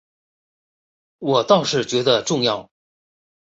[1.19, 2.71] 我倒是觉得重要